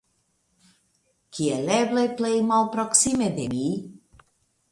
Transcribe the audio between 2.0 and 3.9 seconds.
plej malproksime de mi.